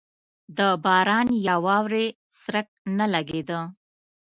د 0.57 0.59
باران 0.83 1.27
یا 1.47 1.55
واورې 1.65 2.05
څرک 2.39 2.67
نه 2.97 3.05
لګېده. 3.13 3.59